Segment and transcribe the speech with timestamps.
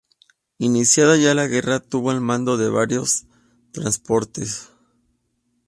[0.57, 3.25] Iniciada ya la guerra, tuvo el mando de varios
[3.71, 4.69] transportes.